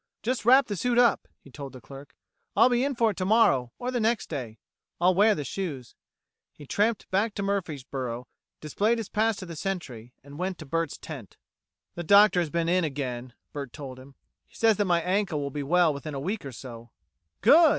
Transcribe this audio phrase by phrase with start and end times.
[0.23, 2.15] "Just wrap the suit up," he told the clerk,
[2.57, 4.57] "I'll be in for it tomorrow, or the next day.
[4.99, 5.93] I'll wear the shoes."
[6.55, 8.25] He tramped back to Murfreesboro,
[8.61, 11.37] displayed his pass to the Sentry, and went to Bert's tent.
[11.93, 14.15] "The doctor has been in again," Bert told him.
[14.47, 16.89] "He says that my ankle will be well in a week or so."
[17.41, 17.69] "Good!"